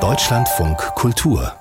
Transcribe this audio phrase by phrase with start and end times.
[0.00, 1.52] Deutschlandfunk Kultur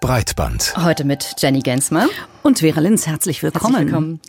[0.00, 0.74] Breitband.
[0.76, 2.06] Heute mit Jenny Gensmer
[2.42, 3.06] und Vera Linz.
[3.06, 3.74] Herzlich willkommen.
[3.74, 4.20] Herzlich willkommen.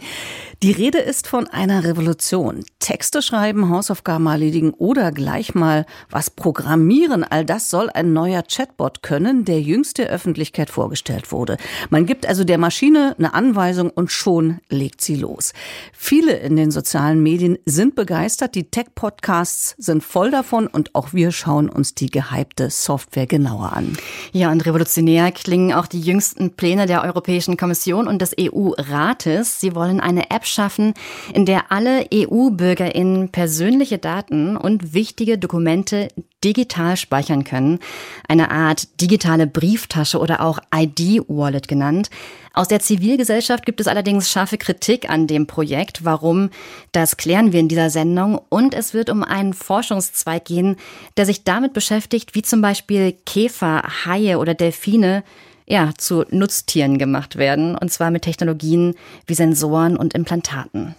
[0.62, 2.66] Die Rede ist von einer Revolution.
[2.80, 7.24] Texte schreiben, Hausaufgaben erledigen oder gleich mal was programmieren.
[7.24, 11.56] All das soll ein neuer Chatbot können, der jüngst der Öffentlichkeit vorgestellt wurde.
[11.90, 15.54] Man gibt also der Maschine eine Anweisung und schon legt sie los.
[15.94, 18.54] Viele in den sozialen Medien sind begeistert.
[18.56, 23.98] Die Tech-Podcasts sind voll davon und auch wir schauen uns die gehypte Software genauer an.
[24.34, 29.60] Ja, und revolutionär klingen auch die jüngsten Pläne der Europäischen Kommission und des EU-Rates.
[29.60, 30.94] Sie wollen eine App schaffen,
[31.34, 36.10] in der alle EU-BürgerInnen persönliche Daten und wichtige Dokumente
[36.44, 37.80] digital speichern können.
[38.28, 42.10] Eine Art digitale Brieftasche oder auch ID-Wallet genannt.
[42.54, 46.04] Aus der Zivilgesellschaft gibt es allerdings scharfe Kritik an dem Projekt.
[46.04, 46.50] Warum?
[46.92, 48.40] Das klären wir in dieser Sendung.
[48.50, 50.78] Und es wird um einen Forschungszweig gehen,
[51.18, 55.24] der sich damit beschäftigt, wie zum Beispiel Käfer, Haie oder Delfine
[55.70, 58.96] ja, zu Nutztieren gemacht werden, und zwar mit Technologien
[59.28, 60.96] wie Sensoren und Implantaten.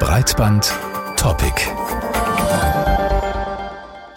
[0.00, 0.72] Breitband
[1.16, 1.54] Topic.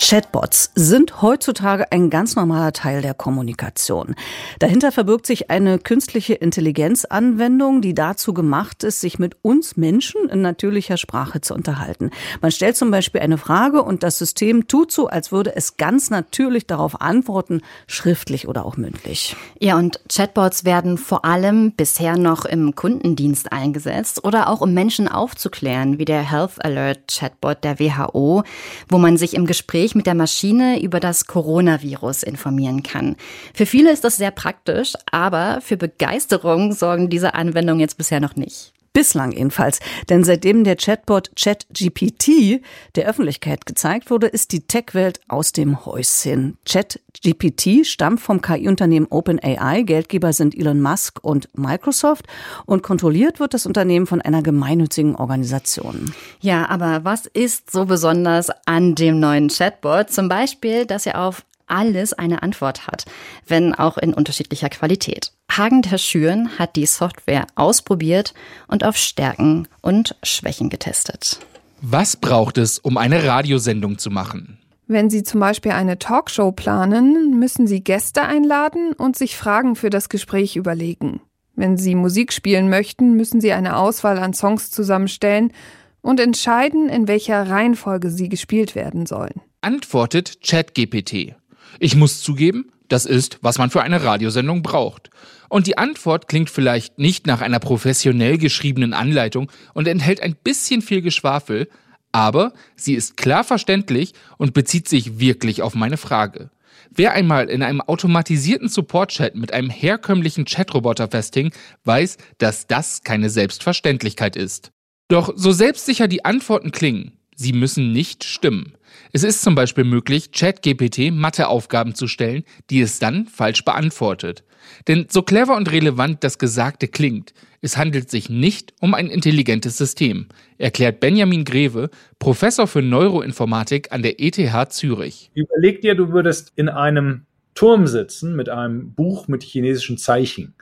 [0.02, 4.16] Chatbots sind heutzutage ein ganz normaler Teil der Kommunikation.
[4.58, 10.42] Dahinter verbirgt sich eine künstliche Intelligenzanwendung, die dazu gemacht ist, sich mit uns Menschen in
[10.42, 12.12] natürlicher Sprache zu unterhalten.
[12.42, 16.10] Man stellt zum Beispiel eine Frage und das System tut so, als würde es ganz
[16.10, 19.36] natürlich darauf antworten, schriftlich oder auch mündlich.
[19.60, 25.10] Ja, und Chatbots werden vor allem bisher noch im Kundendienst eingesetzt oder auch um Menschen
[25.10, 28.44] aufzuklären, wie der Health Alert Chatbot der WHO,
[28.88, 33.16] wo man sich im Gespräch Gespräch mit der Maschine über das Coronavirus informieren kann.
[33.54, 38.36] Für viele ist das sehr praktisch, aber für Begeisterung sorgen diese Anwendungen jetzt bisher noch
[38.36, 38.74] nicht.
[38.94, 39.80] Bislang jedenfalls.
[40.10, 42.62] Denn seitdem der Chatbot ChatGPT
[42.96, 46.58] der Öffentlichkeit gezeigt wurde, ist die Tech-Welt aus dem Häuschen.
[46.66, 49.84] ChatGPT stammt vom KI-Unternehmen OpenAI.
[49.84, 52.26] Geldgeber sind Elon Musk und Microsoft.
[52.66, 56.12] Und kontrolliert wird das Unternehmen von einer gemeinnützigen Organisation.
[56.40, 60.10] Ja, aber was ist so besonders an dem neuen Chatbot?
[60.10, 63.06] Zum Beispiel, dass er auf alles eine Antwort hat,
[63.48, 65.32] wenn auch in unterschiedlicher Qualität.
[65.52, 68.34] Hagen der Schüren hat die Software ausprobiert
[68.68, 71.40] und auf Stärken und Schwächen getestet.
[71.82, 74.58] Was braucht es, um eine Radiosendung zu machen?
[74.88, 79.90] Wenn Sie zum Beispiel eine Talkshow planen, müssen Sie Gäste einladen und sich Fragen für
[79.90, 81.22] das Gespräch überlegen.
[81.56, 85.54] Wenn Sie Musik spielen möchten, müssen Sie eine Auswahl an Songs zusammenstellen
[86.02, 89.42] und entscheiden, in welcher Reihenfolge sie gespielt werden sollen.
[89.62, 91.36] Antwortet ChatGPT.
[91.80, 95.10] Ich muss zugeben, das ist, was man für eine Radiosendung braucht.
[95.48, 100.82] Und die Antwort klingt vielleicht nicht nach einer professionell geschriebenen Anleitung und enthält ein bisschen
[100.82, 101.70] viel Geschwafel,
[102.12, 106.50] aber sie ist klar verständlich und bezieht sich wirklich auf meine Frage.
[106.92, 111.52] Wer einmal in einem automatisierten Support-Chat mit einem herkömmlichen Chatroboter festhing,
[111.86, 114.72] weiß, dass das keine Selbstverständlichkeit ist.
[115.08, 118.74] Doch so selbstsicher die Antworten klingen, sie müssen nicht stimmen.
[119.12, 124.44] Es ist zum Beispiel möglich, ChatGPT Matheaufgaben zu stellen, die es dann falsch beantwortet.
[124.88, 129.78] Denn so clever und relevant das Gesagte klingt, es handelt sich nicht um ein intelligentes
[129.78, 130.28] System,
[130.60, 135.32] erklärt Benjamin Greve, Professor für Neuroinformatik an der ETH Zürich.
[135.34, 137.26] Überleg dir, du würdest in einem
[137.56, 140.54] Turm sitzen mit einem Buch mit chinesischen Zeichen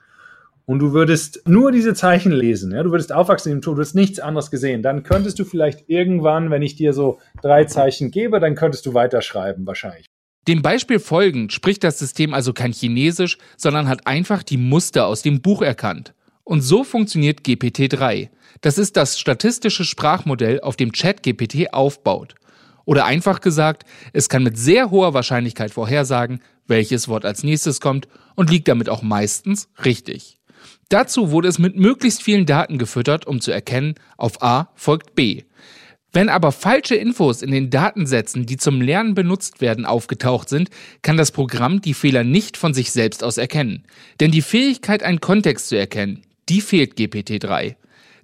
[0.68, 3.96] und du würdest nur diese Zeichen lesen, ja, du würdest aufwachsen im Tod, du würdest
[3.96, 8.40] nichts anderes gesehen, dann könntest du vielleicht irgendwann, wenn ich dir so drei Zeichen gebe,
[8.42, 10.06] dann könntest du weiterschreiben wahrscheinlich.
[10.48, 15.22] Dem Beispiel folgend spricht das System also kein Chinesisch, sondern hat einfach die Muster aus
[15.22, 16.14] dem Buch erkannt.
[16.44, 18.30] Und so funktioniert GPT-3.
[18.62, 22.36] Das ist das statistische Sprachmodell, auf dem ChatGPT aufbaut.
[22.86, 23.84] Oder einfach gesagt,
[24.14, 28.90] es kann mit sehr hoher Wahrscheinlichkeit vorhersagen, welches Wort als nächstes kommt und liegt damit
[28.90, 30.37] auch meistens richtig.
[30.90, 35.44] Dazu wurde es mit möglichst vielen Daten gefüttert, um zu erkennen, auf A folgt B.
[36.14, 40.70] Wenn aber falsche Infos in den Datensätzen, die zum Lernen benutzt werden, aufgetaucht sind,
[41.02, 43.84] kann das Programm die Fehler nicht von sich selbst aus erkennen.
[44.20, 47.76] Denn die Fähigkeit, einen Kontext zu erkennen, die fehlt GPT-3.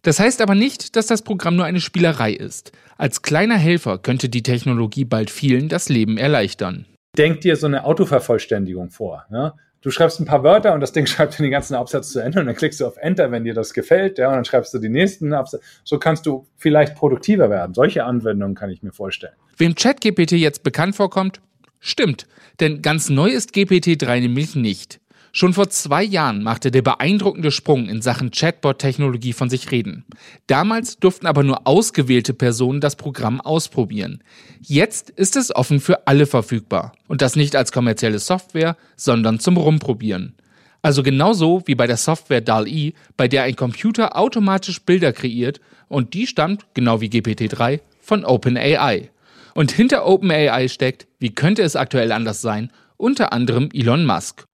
[0.01, 2.71] Das heißt aber nicht, dass das Programm nur eine Spielerei ist.
[2.97, 6.85] Als kleiner Helfer könnte die Technologie bald vielen das Leben erleichtern.
[7.17, 9.25] Denk dir so eine Autovervollständigung vor.
[9.31, 9.53] Ja?
[9.83, 12.47] Du schreibst ein paar Wörter und das Ding schreibt den ganzen Absatz zu Ende und
[12.47, 14.89] dann klickst du auf Enter, wenn dir das gefällt, ja, und dann schreibst du die
[14.89, 15.63] nächsten Absätze.
[15.83, 17.75] So kannst du vielleicht produktiver werden.
[17.75, 19.33] Solche Anwendungen kann ich mir vorstellen.
[19.57, 21.41] Wem ChatGPT jetzt bekannt vorkommt,
[21.79, 22.27] stimmt,
[22.59, 24.99] denn ganz neu ist GPT-3 nämlich nicht.
[25.35, 30.05] Schon vor zwei Jahren machte der beeindruckende Sprung in Sachen Chatbot-Technologie von sich reden.
[30.45, 34.23] Damals durften aber nur ausgewählte Personen das Programm ausprobieren.
[34.61, 36.93] Jetzt ist es offen für alle verfügbar.
[37.07, 40.35] Und das nicht als kommerzielle Software, sondern zum Rumprobieren.
[40.83, 46.13] Also genauso wie bei der Software DAL-E, bei der ein Computer automatisch Bilder kreiert und
[46.13, 49.09] die stammt, genau wie GPT-3, von OpenAI.
[49.55, 54.45] Und hinter OpenAI steckt, wie könnte es aktuell anders sein, unter anderem Elon Musk.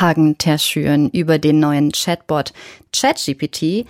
[0.00, 2.52] Hagen Terschüren über den neuen Chatbot
[2.92, 3.86] ChatGPT.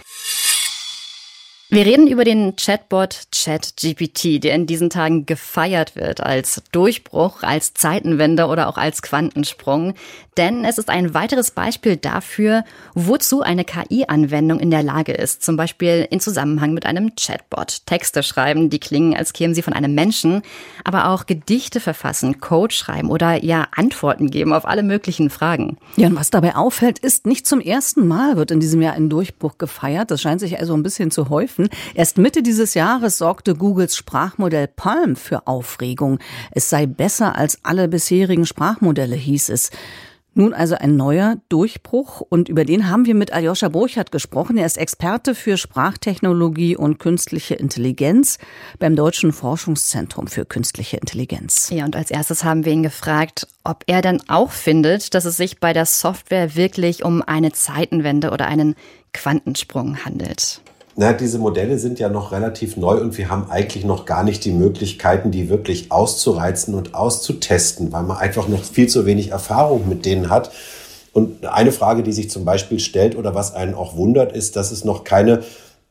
[1.74, 7.74] Wir reden über den Chatbot ChatGPT, der in diesen Tagen gefeiert wird als Durchbruch, als
[7.74, 9.94] Zeitenwende oder auch als Quantensprung.
[10.36, 15.42] Denn es ist ein weiteres Beispiel dafür, wozu eine KI-Anwendung in der Lage ist.
[15.42, 17.86] Zum Beispiel in Zusammenhang mit einem Chatbot.
[17.86, 20.42] Texte schreiben, die klingen, als kämen sie von einem Menschen,
[20.84, 25.76] aber auch Gedichte verfassen, Code schreiben oder ja Antworten geben auf alle möglichen Fragen.
[25.96, 29.10] Ja, und was dabei auffällt, ist, nicht zum ersten Mal wird in diesem Jahr ein
[29.10, 30.12] Durchbruch gefeiert.
[30.12, 31.63] Das scheint sich also ein bisschen zu häufen.
[31.94, 36.18] Erst Mitte dieses Jahres sorgte Googles Sprachmodell Palm für Aufregung.
[36.50, 39.70] Es sei besser als alle bisherigen Sprachmodelle, hieß es.
[40.36, 44.58] Nun also ein neuer Durchbruch und über den haben wir mit Aljoscha Burchardt gesprochen.
[44.58, 48.38] Er ist Experte für Sprachtechnologie und künstliche Intelligenz
[48.80, 51.70] beim Deutschen Forschungszentrum für künstliche Intelligenz.
[51.70, 55.36] Ja, und als erstes haben wir ihn gefragt, ob er dann auch findet, dass es
[55.36, 58.74] sich bei der Software wirklich um eine Zeitenwende oder einen
[59.12, 60.62] Quantensprung handelt.
[60.96, 64.44] Na, diese Modelle sind ja noch relativ neu und wir haben eigentlich noch gar nicht
[64.44, 69.88] die Möglichkeiten, die wirklich auszureizen und auszutesten, weil man einfach noch viel zu wenig Erfahrung
[69.88, 70.52] mit denen hat.
[71.12, 74.70] Und eine Frage, die sich zum Beispiel stellt oder was einen auch wundert, ist, dass
[74.70, 75.42] es noch keine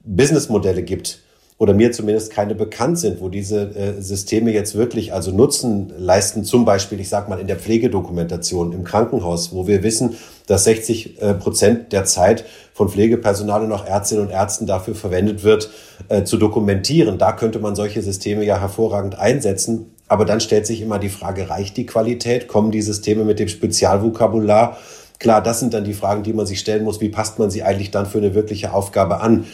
[0.05, 1.19] Businessmodelle gibt,
[1.57, 6.43] oder mir zumindest keine bekannt sind, wo diese äh, Systeme jetzt wirklich also Nutzen leisten,
[6.43, 10.15] zum Beispiel, ich sage mal, in der Pflegedokumentation im Krankenhaus, wo wir wissen,
[10.47, 15.43] dass 60 äh, Prozent der Zeit von Pflegepersonal und auch Ärztinnen und Ärzten dafür verwendet
[15.43, 15.69] wird,
[16.09, 17.17] äh, zu dokumentieren.
[17.17, 19.91] Da könnte man solche Systeme ja hervorragend einsetzen.
[20.07, 22.47] Aber dann stellt sich immer die Frage, reicht die Qualität?
[22.47, 24.77] Kommen die Systeme mit dem Spezialvokabular?
[25.19, 26.99] Klar, das sind dann die Fragen, die man sich stellen muss.
[26.99, 29.45] Wie passt man sie eigentlich dann für eine wirkliche Aufgabe an?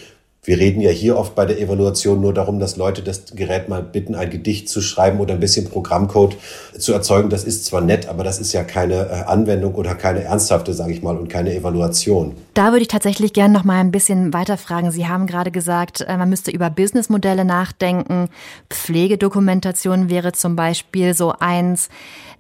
[0.50, 3.84] Wir reden ja hier oft bei der Evaluation nur darum, dass Leute das Gerät mal
[3.84, 6.38] bitten, ein Gedicht zu schreiben oder ein bisschen Programmcode
[6.76, 7.30] zu erzeugen.
[7.30, 10.92] Das ist zwar nett, aber das ist ja keine äh, Anwendung oder keine ernsthafte, sage
[10.92, 12.36] ich mal, und keine Evaluation.
[12.56, 14.90] Da würde ich tatsächlich gerne noch mal ein bisschen weiterfragen.
[14.90, 18.30] Sie haben gerade gesagt, äh, man müsste über Businessmodelle nachdenken.
[18.72, 21.90] Pflegedokumentation wäre zum Beispiel so eins.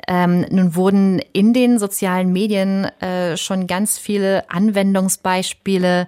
[0.07, 6.07] Ähm, nun wurden in den sozialen Medien äh, schon ganz viele Anwendungsbeispiele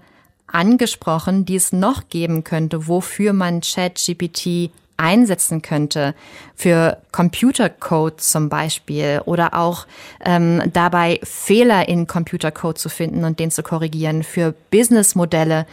[0.51, 6.13] angesprochen, die es noch geben könnte, wofür man ChatGPT einsetzen könnte
[6.56, 9.88] für Computercode zum Beispiel oder auch
[10.24, 15.65] ähm, dabei Fehler in Computercode zu finden und den zu korrigieren für Businessmodelle.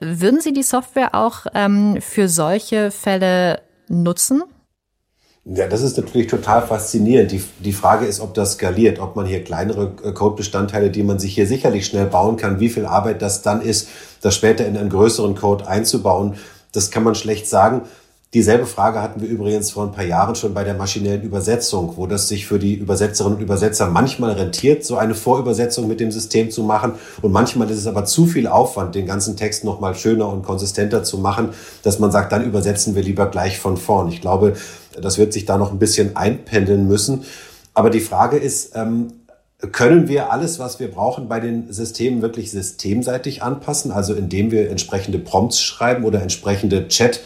[0.00, 4.42] Würden Sie die Software auch ähm, für solche Fälle nutzen?
[5.46, 7.30] Ja, das ist natürlich total faszinierend.
[7.30, 11.18] Die, die Frage ist, ob das skaliert, ob man hier kleinere äh, Codebestandteile, die man
[11.18, 13.88] sich hier sicherlich schnell bauen kann, wie viel Arbeit das dann ist,
[14.22, 16.36] das später in einen größeren Code einzubauen.
[16.72, 17.82] Das kann man schlecht sagen.
[18.34, 22.08] Dieselbe Frage hatten wir übrigens vor ein paar Jahren schon bei der maschinellen Übersetzung, wo
[22.08, 26.50] das sich für die Übersetzerinnen und Übersetzer manchmal rentiert, so eine Vorübersetzung mit dem System
[26.50, 26.94] zu machen.
[27.22, 31.04] Und manchmal ist es aber zu viel Aufwand, den ganzen Text nochmal schöner und konsistenter
[31.04, 31.50] zu machen,
[31.84, 34.08] dass man sagt, dann übersetzen wir lieber gleich von vorn.
[34.08, 34.54] Ich glaube,
[35.00, 37.24] das wird sich da noch ein bisschen einpendeln müssen.
[37.74, 39.12] Aber die Frage ist, ähm,
[39.72, 43.92] können wir alles, was wir brauchen, bei den Systemen wirklich systemseitig anpassen?
[43.92, 47.20] Also indem wir entsprechende Prompts schreiben oder entsprechende Chat-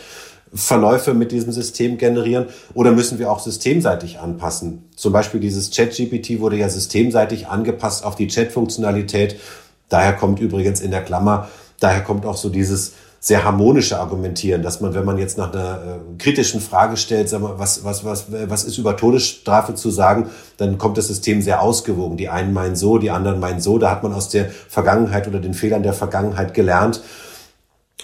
[0.54, 4.85] Verläufe mit diesem System generieren oder müssen wir auch systemseitig anpassen?
[4.97, 9.37] Zum Beispiel dieses Chat-GPT wurde ja systemseitig angepasst auf die Chat-Funktionalität.
[9.88, 11.49] Daher kommt übrigens in der Klammer,
[11.81, 15.75] daher kommt auch so dieses sehr harmonische Argumentieren, dass man, wenn man jetzt nach einer
[15.75, 20.30] äh, kritischen Frage stellt, sag mal, was, was, was, was ist über Todesstrafe zu sagen,
[20.56, 22.16] dann kommt das System sehr ausgewogen.
[22.16, 23.78] Die einen meinen so, die anderen meinen so.
[23.78, 27.02] Da hat man aus der Vergangenheit oder den Fehlern der Vergangenheit gelernt.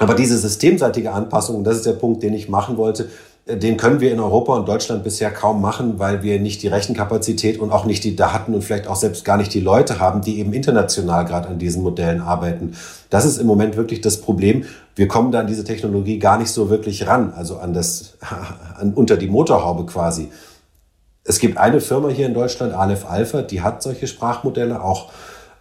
[0.00, 3.08] Aber diese systemseitige Anpassung, und das ist der Punkt, den ich machen wollte,
[3.46, 7.58] den können wir in Europa und Deutschland bisher kaum machen, weil wir nicht die Rechenkapazität
[7.58, 10.38] und auch nicht die Daten und vielleicht auch selbst gar nicht die Leute haben, die
[10.38, 12.74] eben international gerade an diesen Modellen arbeiten.
[13.10, 14.64] Das ist im Moment wirklich das Problem.
[14.96, 18.16] Wir kommen da an diese Technologie gar nicht so wirklich ran, also an das,
[18.78, 20.30] an, unter die Motorhaube quasi.
[21.22, 25.10] Es gibt eine Firma hier in Deutschland, Aleph Alpha, die hat solche Sprachmodelle auch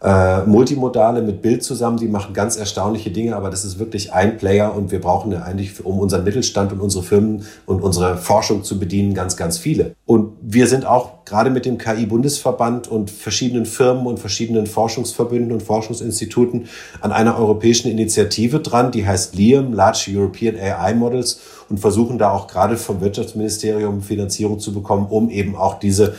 [0.03, 4.38] äh, Multimodale mit Bild zusammen, die machen ganz erstaunliche Dinge, aber das ist wirklich ein
[4.38, 8.63] Player und wir brauchen ja eigentlich, um unseren Mittelstand und unsere Firmen und unsere Forschung
[8.63, 9.95] zu bedienen, ganz, ganz viele.
[10.05, 15.63] Und wir sind auch gerade mit dem KI-Bundesverband und verschiedenen Firmen und verschiedenen Forschungsverbünden und
[15.63, 16.67] Forschungsinstituten
[17.00, 22.31] an einer europäischen Initiative dran, die heißt LIAM, Large European AI Models, und versuchen da
[22.31, 26.15] auch gerade vom Wirtschaftsministerium Finanzierung zu bekommen, um eben auch diese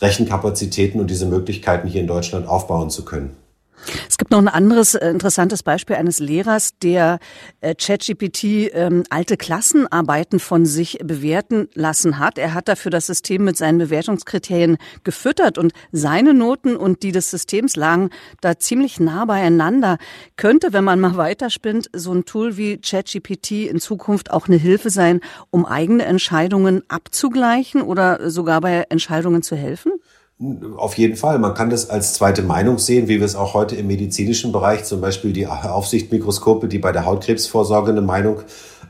[0.00, 3.36] Rechenkapazitäten und diese Möglichkeiten hier in Deutschland aufbauen zu können.
[4.08, 7.18] Es gibt noch ein anderes äh, interessantes Beispiel eines Lehrers, der
[7.60, 12.38] äh, ChatGPT ähm, alte Klassenarbeiten von sich bewerten lassen hat.
[12.38, 17.30] Er hat dafür das System mit seinen Bewertungskriterien gefüttert und seine Noten und die des
[17.30, 19.98] Systems lagen da ziemlich nah beieinander.
[20.36, 24.90] Könnte, wenn man mal weiterspinnt, so ein Tool wie ChatGPT in Zukunft auch eine Hilfe
[24.90, 25.20] sein,
[25.50, 29.92] um eigene Entscheidungen abzugleichen oder sogar bei Entscheidungen zu helfen?
[30.76, 31.40] Auf jeden Fall.
[31.40, 34.84] Man kann das als zweite Meinung sehen, wie wir es auch heute im medizinischen Bereich,
[34.84, 38.42] zum Beispiel die Aufsichtmikroskope, die bei der Hautkrebsvorsorge eine Meinung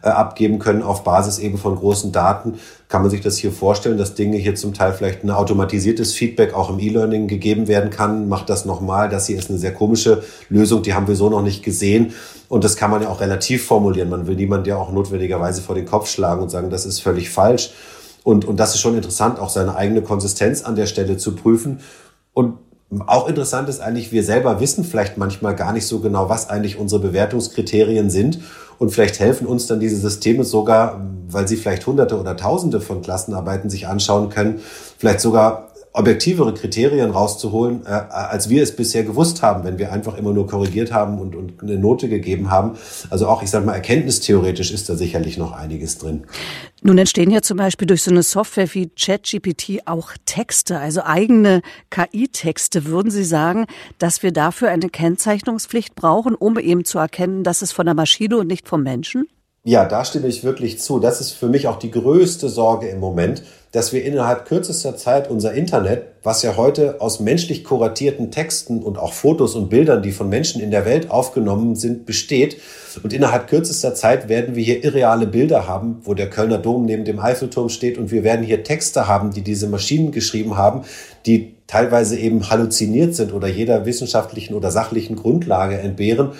[0.03, 2.59] äh, abgeben können auf Basis eben von großen Daten.
[2.89, 6.53] Kann man sich das hier vorstellen, dass Dinge hier zum Teil vielleicht ein automatisiertes Feedback
[6.53, 8.29] auch im E-Learning gegeben werden kann?
[8.29, 9.09] Macht das nochmal.
[9.09, 12.13] Das hier ist eine sehr komische Lösung, die haben wir so noch nicht gesehen.
[12.51, 14.11] Und das kann man ja auch relativ formulieren.
[14.11, 17.31] Man will niemand ja auch notwendigerweise vor den Kopf schlagen und sagen, das ist völlig
[17.31, 17.71] falsch.
[18.25, 21.81] Und, und das ist schon interessant, auch seine eigene Konsistenz an der Stelle zu prüfen.
[22.33, 22.59] Und
[23.07, 26.79] auch interessant ist eigentlich, wir selber wissen vielleicht manchmal gar nicht so genau, was eigentlich
[26.79, 28.41] unsere Bewertungskriterien sind.
[28.79, 33.03] Und vielleicht helfen uns dann diese Systeme sogar, weil sie vielleicht hunderte oder tausende von
[33.03, 34.61] Klassenarbeiten sich anschauen können,
[34.99, 40.17] vielleicht sogar objektivere Kriterien rauszuholen, äh, als wir es bisher gewusst haben, wenn wir einfach
[40.17, 42.79] immer nur korrigiert haben und, und eine Note gegeben haben.
[43.11, 46.25] Also auch, ich sage mal, erkenntnistheoretisch ist da sicherlich noch einiges drin.
[46.83, 51.63] Nun entstehen ja zum Beispiel durch so eine Software wie ChatGPT auch Texte, also eigene
[51.91, 52.85] KI-Texte.
[52.85, 53.67] Würden Sie sagen,
[53.99, 58.37] dass wir dafür eine Kennzeichnungspflicht brauchen, um eben zu erkennen, dass es von der Maschine
[58.37, 59.27] und nicht vom Menschen?
[59.65, 60.99] Ja, da stimme ich wirklich zu.
[60.99, 65.31] Das ist für mich auch die größte Sorge im Moment, dass wir innerhalb kürzester Zeit
[65.31, 70.13] unser Internet, was ja heute aus menschlich kuratierten Texten und auch Fotos und Bildern, die
[70.13, 72.57] von Menschen in der Welt aufgenommen sind, besteht.
[73.03, 77.05] Und innerhalb kürzester Zeit werden wir hier irreale Bilder haben, wo der Kölner Dom neben
[77.05, 77.99] dem Eiffelturm steht.
[77.99, 80.83] Und wir werden hier Texte haben, die diese Maschinen geschrieben haben,
[81.27, 86.31] die teilweise eben halluziniert sind oder jeder wissenschaftlichen oder sachlichen Grundlage entbehren.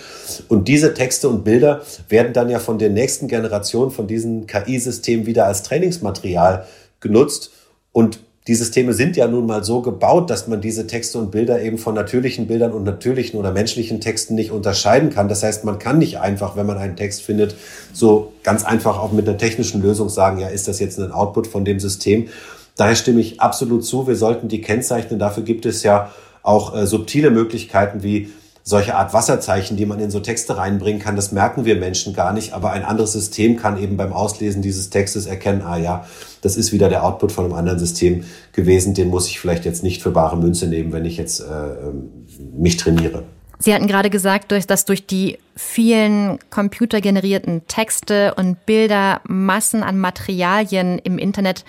[0.47, 5.27] Und diese Texte und Bilder werden dann ja von der nächsten Generation von diesen KI-Systemen
[5.27, 6.65] wieder als Trainingsmaterial
[6.99, 7.51] genutzt.
[7.91, 11.61] Und die Systeme sind ja nun mal so gebaut, dass man diese Texte und Bilder
[11.61, 15.29] eben von natürlichen Bildern und natürlichen oder menschlichen Texten nicht unterscheiden kann.
[15.29, 17.55] Das heißt, man kann nicht einfach, wenn man einen Text findet,
[17.93, 21.45] so ganz einfach auch mit einer technischen Lösung sagen, ja, ist das jetzt ein Output
[21.45, 22.29] von dem System?
[22.75, 25.19] Daher stimme ich absolut zu, wir sollten die kennzeichnen.
[25.19, 28.29] Dafür gibt es ja auch äh, subtile Möglichkeiten wie
[28.69, 32.33] solche Art Wasserzeichen, die man in so Texte reinbringen kann, das merken wir Menschen gar
[32.33, 32.53] nicht.
[32.53, 36.05] Aber ein anderes System kann eben beim Auslesen dieses Textes erkennen, ah ja,
[36.41, 38.93] das ist wieder der Output von einem anderen System gewesen.
[38.93, 42.27] Den muss ich vielleicht jetzt nicht für bare Münze nehmen, wenn ich jetzt äh, ähm,
[42.55, 43.23] mich trainiere.
[43.57, 50.99] Sie hatten gerade gesagt, dass durch die vielen computergenerierten Texte und Bilder Massen an Materialien
[50.99, 51.65] im Internet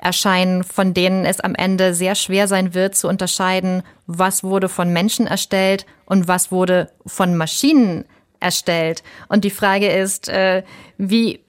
[0.00, 4.92] erscheinen, von denen es am Ende sehr schwer sein wird zu unterscheiden, was wurde von
[4.92, 8.04] Menschen erstellt und was wurde von Maschinen
[8.40, 9.02] erstellt.
[9.28, 10.62] Und die Frage ist, äh,
[10.98, 11.40] wie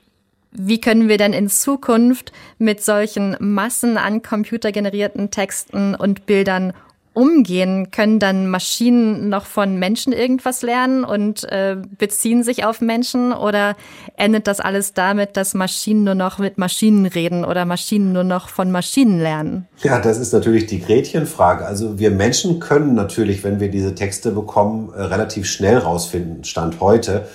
[0.54, 6.74] wie können wir denn in Zukunft mit solchen Massen an computergenerierten Texten und Bildern
[7.14, 7.92] umgehen?
[7.92, 13.34] Können dann Maschinen noch von Menschen irgendwas lernen und äh, beziehen sich auf Menschen?
[13.34, 13.76] Oder
[14.18, 18.50] endet das alles damit, dass Maschinen nur noch mit Maschinen reden oder Maschinen nur noch
[18.50, 19.68] von Maschinen lernen?
[19.84, 21.66] Ja, das ist natürlich die Gretchenfrage.
[21.66, 26.80] Also wir Menschen können natürlich, wenn wir diese Texte bekommen, äh, relativ schnell rausfinden, Stand
[26.80, 27.28] heute,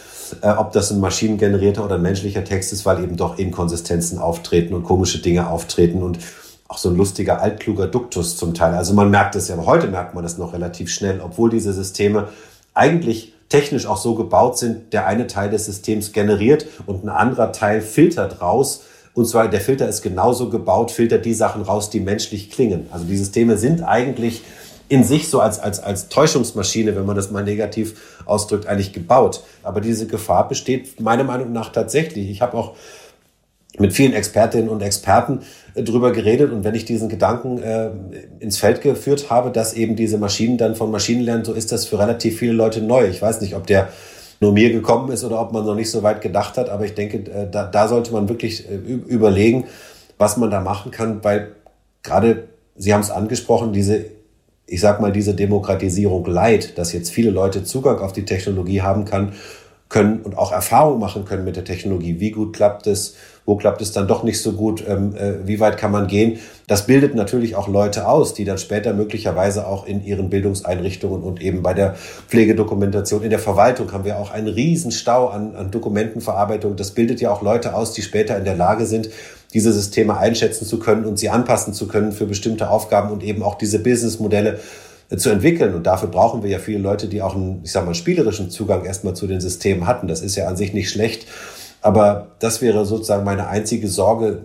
[0.42, 4.74] äh, ob das ein maschinengenerierter oder ein menschlicher Text ist, weil eben doch Inkonsistenzen auftreten
[4.74, 6.18] und komische Dinge auftreten und
[6.68, 8.74] auch so ein lustiger, altkluger Duktus zum Teil.
[8.74, 11.72] Also man merkt es ja, aber heute merkt man das noch relativ schnell, obwohl diese
[11.72, 12.28] Systeme
[12.74, 17.52] eigentlich technisch auch so gebaut sind, der eine Teil des Systems generiert und ein anderer
[17.52, 18.82] Teil filtert raus.
[19.14, 22.86] Und zwar der Filter ist genauso gebaut, filtert die Sachen raus, die menschlich klingen.
[22.90, 24.42] Also die Systeme sind eigentlich
[24.88, 29.42] in sich so als, als, als Täuschungsmaschine, wenn man das mal negativ ausdrückt, eigentlich gebaut.
[29.62, 32.30] Aber diese Gefahr besteht meiner Meinung nach tatsächlich.
[32.30, 32.74] Ich habe auch
[33.78, 35.40] mit vielen Expertinnen und Experten
[35.74, 37.90] äh, drüber geredet und wenn ich diesen Gedanken äh,
[38.40, 41.86] ins Feld geführt habe, dass eben diese Maschinen dann von Maschinen lernen, so ist das
[41.86, 43.06] für relativ viele Leute neu.
[43.06, 43.88] Ich weiß nicht, ob der
[44.40, 46.94] nur mir gekommen ist oder ob man noch nicht so weit gedacht hat, aber ich
[46.94, 49.64] denke, äh, da, da sollte man wirklich äh, überlegen,
[50.18, 51.52] was man da machen kann, weil
[52.02, 52.44] gerade
[52.78, 54.04] Sie haben es angesprochen, diese
[54.66, 59.04] ich sag mal, diese Demokratisierung leid, dass jetzt viele Leute Zugang auf die Technologie haben
[59.04, 59.32] kann,
[59.88, 62.18] können und auch Erfahrung machen können mit der Technologie.
[62.18, 63.14] Wie gut klappt es?
[63.44, 64.82] Wo klappt es dann doch nicht so gut?
[64.86, 66.40] Ähm, äh, wie weit kann man gehen?
[66.66, 71.40] Das bildet natürlich auch Leute aus, die dann später möglicherweise auch in ihren Bildungseinrichtungen und
[71.40, 71.94] eben bei der
[72.28, 76.74] Pflegedokumentation, in der Verwaltung haben wir auch einen riesen Stau an, an Dokumentenverarbeitung.
[76.74, 79.10] Das bildet ja auch Leute aus, die später in der Lage sind,
[79.54, 83.44] diese Systeme einschätzen zu können und sie anpassen zu können für bestimmte Aufgaben und eben
[83.44, 84.58] auch diese Businessmodelle
[85.14, 85.74] zu entwickeln.
[85.74, 88.84] Und dafür brauchen wir ja viele Leute, die auch einen, ich sag mal, spielerischen Zugang
[88.84, 90.08] erstmal zu den Systemen hatten.
[90.08, 91.26] Das ist ja an sich nicht schlecht.
[91.82, 94.42] Aber das wäre sozusagen meine einzige Sorge.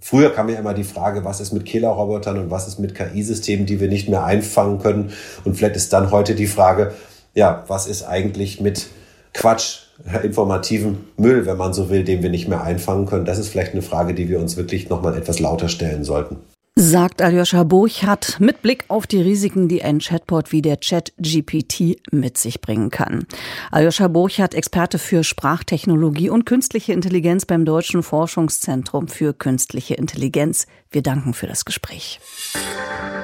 [0.00, 3.66] Früher kam ja immer die Frage, was ist mit Killerrobotern und was ist mit KI-Systemen,
[3.66, 5.12] die wir nicht mehr einfangen können.
[5.44, 6.92] Und vielleicht ist dann heute die Frage,
[7.34, 8.86] ja, was ist eigentlich mit
[9.32, 9.80] Quatsch,
[10.22, 13.24] informativen Müll, wenn man so will, den wir nicht mehr einfangen können?
[13.24, 16.36] Das ist vielleicht eine Frage, die wir uns wirklich nochmal etwas lauter stellen sollten.
[16.76, 22.36] Sagt Aljoscha Burchardt mit Blick auf die Risiken, die ein Chatbot wie der Chat-GPT mit
[22.36, 23.26] sich bringen kann.
[23.70, 30.66] Aljoscha Burchardt, Experte für Sprachtechnologie und künstliche Intelligenz beim Deutschen Forschungszentrum für künstliche Intelligenz.
[30.90, 32.18] Wir danken für das Gespräch.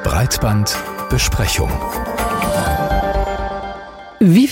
[0.05, 1.73] Breitbandbesprechung.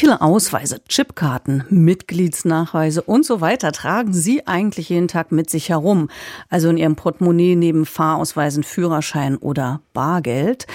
[0.09, 6.09] Viele Ausweise, Chipkarten, Mitgliedsnachweise und so weiter tragen Sie eigentlich jeden Tag mit sich herum?
[6.49, 10.67] Also in Ihrem Portemonnaie neben Fahrausweisen, Führerschein oder Bargeld?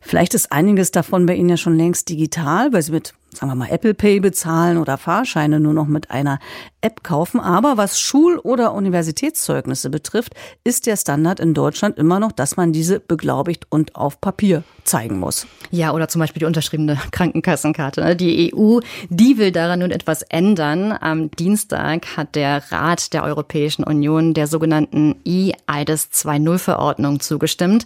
[0.00, 3.56] Vielleicht ist einiges davon bei Ihnen ja schon längst digital, weil Sie mit sagen wir
[3.56, 6.38] mal, Apple Pay bezahlen oder Fahrscheine nur noch mit einer
[6.80, 7.40] App kaufen.
[7.40, 12.72] Aber was Schul- oder Universitätszeugnisse betrifft, ist der Standard in Deutschland immer noch, dass man
[12.72, 15.46] diese beglaubigt und auf Papier zeigen muss.
[15.70, 18.00] Ja, oder zum Beispiel die unterschriebene Krankenkassenkarte.
[18.02, 18.16] Ne?
[18.16, 20.92] Die EU, die will daran nun etwas ändern.
[20.92, 27.84] Am Dienstag hat der Rat der Europäischen Union der sogenannten E-IDES 2.0 Verordnung zugestimmt.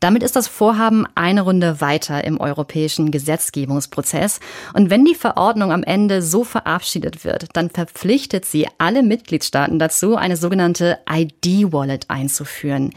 [0.00, 4.40] Damit ist das Vorhaben eine Runde weiter im europäischen Gesetzgebungsprozess.
[4.72, 10.16] Und wenn die Verordnung am Ende so verabschiedet wird, dann verpflichtet sie alle Mitgliedstaaten dazu,
[10.16, 12.94] eine sogenannte ID-Wallet einzuführen.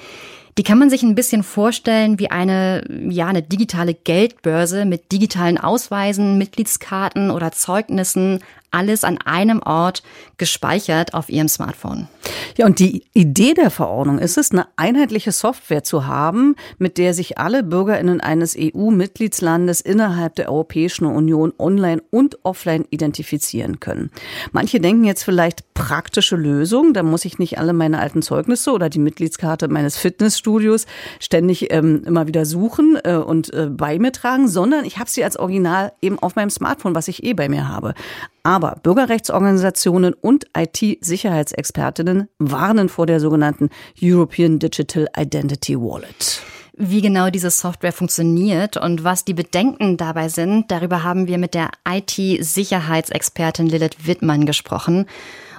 [0.57, 5.57] Die kann man sich ein bisschen vorstellen wie eine, ja, eine digitale Geldbörse mit digitalen
[5.57, 8.39] Ausweisen, Mitgliedskarten oder Zeugnissen,
[8.73, 10.03] alles an einem Ort
[10.37, 12.07] gespeichert auf Ihrem Smartphone.
[12.57, 17.13] Ja, und die Idee der Verordnung ist es, eine einheitliche Software zu haben, mit der
[17.13, 24.09] sich alle Bürgerinnen eines EU-Mitgliedslandes innerhalb der Europäischen Union online und offline identifizieren können.
[24.51, 28.89] Manche denken jetzt vielleicht praktische Lösung, da muss ich nicht alle meine alten Zeugnisse oder
[28.89, 29.97] die Mitgliedskarte meines
[30.43, 30.85] Fitnessstudios
[31.19, 35.23] ständig ähm, immer wieder suchen äh, und äh, bei mir tragen, sondern ich habe sie
[35.23, 37.93] als Original eben auf meinem Smartphone, was ich eh bei mir habe.
[38.43, 43.69] Aber Bürgerrechtsorganisationen und IT-Sicherheitsexpertinnen warnen vor der sogenannten
[44.01, 46.41] European Digital Identity Wallet.
[46.75, 51.53] Wie genau diese Software funktioniert und was die Bedenken dabei sind, darüber haben wir mit
[51.53, 55.05] der IT-Sicherheitsexpertin Lilith Wittmann gesprochen.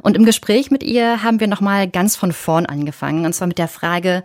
[0.03, 3.57] Und im Gespräch mit ihr haben wir nochmal ganz von vorn angefangen, und zwar mit
[3.57, 4.23] der Frage,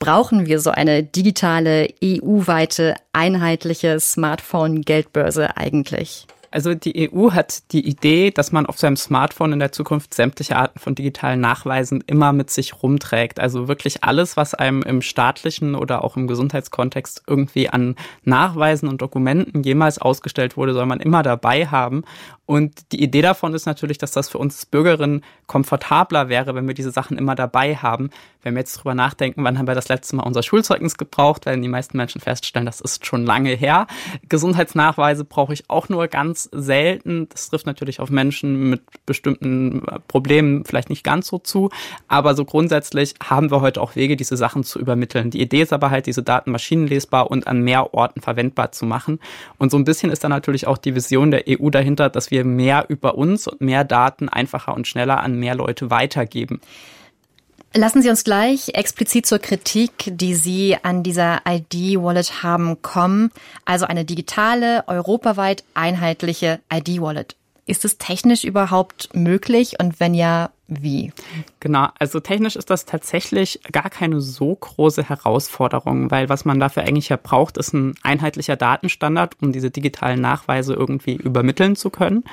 [0.00, 6.26] brauchen wir so eine digitale, EU-weite, einheitliche Smartphone-Geldbörse eigentlich?
[6.52, 10.56] Also die EU hat die Idee, dass man auf seinem Smartphone in der Zukunft sämtliche
[10.56, 13.38] Arten von digitalen Nachweisen immer mit sich rumträgt.
[13.38, 19.00] Also wirklich alles, was einem im staatlichen oder auch im Gesundheitskontext irgendwie an Nachweisen und
[19.00, 22.02] Dokumenten jemals ausgestellt wurde, soll man immer dabei haben.
[22.50, 26.74] Und die Idee davon ist natürlich, dass das für uns Bürgerinnen komfortabler wäre, wenn wir
[26.74, 28.10] diese Sachen immer dabei haben.
[28.42, 31.62] Wenn wir jetzt drüber nachdenken, wann haben wir das letzte Mal unser Schulzeugnis gebraucht, werden
[31.62, 33.86] die meisten Menschen feststellen, das ist schon lange her.
[34.28, 37.28] Gesundheitsnachweise brauche ich auch nur ganz selten.
[37.28, 41.70] Das trifft natürlich auf Menschen mit bestimmten Problemen vielleicht nicht ganz so zu.
[42.08, 45.30] Aber so grundsätzlich haben wir heute auch Wege, diese Sachen zu übermitteln.
[45.30, 49.20] Die Idee ist aber halt, diese Daten maschinenlesbar und an mehr Orten verwendbar zu machen.
[49.58, 52.39] Und so ein bisschen ist dann natürlich auch die Vision der EU dahinter, dass wir
[52.40, 56.60] wir mehr über uns und mehr Daten einfacher und schneller an mehr Leute weitergeben.
[57.72, 63.30] Lassen Sie uns gleich explizit zur Kritik, die Sie an dieser ID-Wallet haben, kommen.
[63.64, 67.36] Also eine digitale, europaweit einheitliche ID-Wallet.
[67.70, 71.12] Ist es technisch überhaupt möglich und wenn ja, wie?
[71.60, 76.82] Genau, also technisch ist das tatsächlich gar keine so große Herausforderung, weil was man dafür
[76.82, 82.24] eigentlich ja braucht, ist ein einheitlicher Datenstandard, um diese digitalen Nachweise irgendwie übermitteln zu können.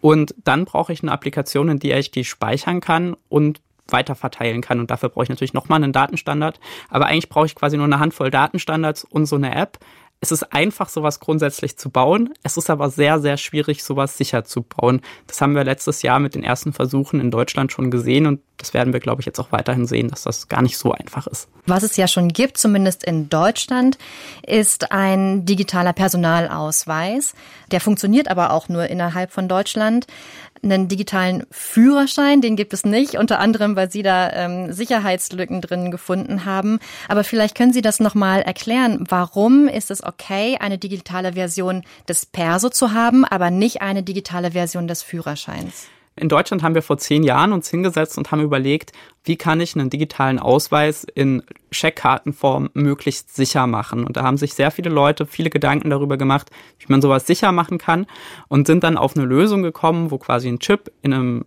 [0.00, 4.60] Und dann brauche ich eine Applikation, in der ich die speichern kann und weiter verteilen
[4.60, 4.78] kann.
[4.78, 6.60] Und dafür brauche ich natürlich nochmal einen Datenstandard.
[6.88, 9.80] Aber eigentlich brauche ich quasi nur eine Handvoll Datenstandards und so eine App.
[10.20, 12.34] Es ist einfach, sowas grundsätzlich zu bauen.
[12.42, 15.00] Es ist aber sehr, sehr schwierig, sowas sicher zu bauen.
[15.28, 18.74] Das haben wir letztes Jahr mit den ersten Versuchen in Deutschland schon gesehen und das
[18.74, 21.48] werden wir, glaube ich, jetzt auch weiterhin sehen, dass das gar nicht so einfach ist.
[21.66, 23.98] Was es ja schon gibt, zumindest in Deutschland,
[24.44, 27.34] ist ein digitaler Personalausweis.
[27.70, 30.08] Der funktioniert aber auch nur innerhalb von Deutschland
[30.62, 35.90] einen digitalen Führerschein, den gibt es nicht, unter anderem, weil Sie da ähm, Sicherheitslücken drin
[35.90, 36.78] gefunden haben.
[37.08, 39.04] Aber vielleicht können Sie das nochmal erklären.
[39.08, 44.52] Warum ist es okay, eine digitale Version des Perso zu haben, aber nicht eine digitale
[44.52, 45.88] Version des Führerscheins?
[46.20, 48.92] In Deutschland haben wir vor zehn Jahren uns hingesetzt und haben überlegt,
[49.24, 54.04] wie kann ich einen digitalen Ausweis in Checkkartenform möglichst sicher machen.
[54.04, 57.52] Und da haben sich sehr viele Leute viele Gedanken darüber gemacht, wie man sowas sicher
[57.52, 58.06] machen kann
[58.48, 61.44] und sind dann auf eine Lösung gekommen, wo quasi ein Chip in einem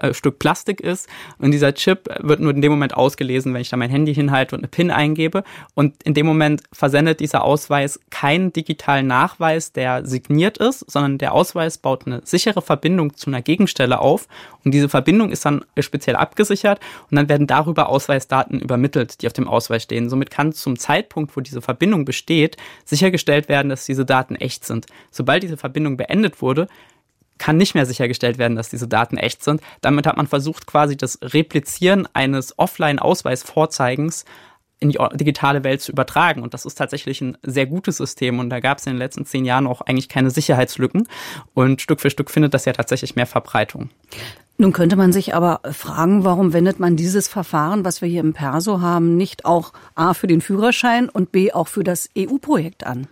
[0.00, 3.70] äh, Stück Plastik ist und dieser Chip wird nur in dem Moment ausgelesen, wenn ich
[3.70, 8.00] da mein Handy hinhalte und eine PIN eingebe und in dem Moment versendet dieser Ausweis
[8.10, 13.42] keinen digitalen Nachweis, der signiert ist, sondern der Ausweis baut eine sichere Verbindung zu einer
[13.42, 14.28] Gegenstelle auf
[14.64, 19.32] und diese Verbindung ist dann speziell abgesichert und dann werden darüber Ausweisdaten übermittelt, die auf
[19.32, 20.08] dem Ausweis stehen.
[20.10, 24.86] Somit kann zum Zeitpunkt, wo diese Verbindung besteht, sichergestellt werden, dass diese Daten echt sind.
[25.10, 26.68] Sobald diese Verbindung beendet wurde,
[27.40, 29.60] kann nicht mehr sichergestellt werden, dass diese Daten echt sind.
[29.80, 34.26] Damit hat man versucht, quasi das Replizieren eines Offline-Ausweisvorzeigens
[34.78, 36.42] in die digitale Welt zu übertragen.
[36.42, 38.38] Und das ist tatsächlich ein sehr gutes System.
[38.38, 41.08] Und da gab es in den letzten zehn Jahren auch eigentlich keine Sicherheitslücken.
[41.54, 43.90] Und Stück für Stück findet das ja tatsächlich mehr Verbreitung.
[44.58, 48.34] Nun könnte man sich aber fragen, warum wendet man dieses Verfahren, was wir hier im
[48.34, 53.06] Perso haben, nicht auch A für den Führerschein und B auch für das EU-Projekt an?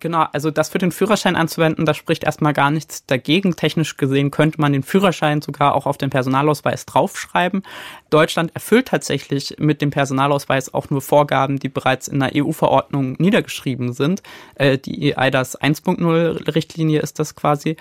[0.00, 3.54] Genau, also das für den Führerschein anzuwenden, da spricht erstmal gar nichts dagegen.
[3.54, 7.62] Technisch gesehen könnte man den Führerschein sogar auch auf den Personalausweis draufschreiben.
[8.08, 13.92] Deutschland erfüllt tatsächlich mit dem Personalausweis auch nur Vorgaben, die bereits in der EU-Verordnung niedergeschrieben
[13.92, 14.22] sind.
[14.54, 17.76] Äh, die EIDAS 1.0 Richtlinie ist das quasi.